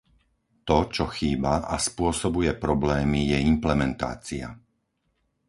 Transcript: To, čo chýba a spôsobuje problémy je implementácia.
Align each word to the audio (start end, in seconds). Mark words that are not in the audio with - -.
To, 0.67 0.77
čo 0.95 1.05
chýba 1.15 1.55
a 1.61 1.75
spôsobuje 1.87 2.51
problémy 2.65 3.21
je 3.37 3.37
implementácia. 3.53 4.47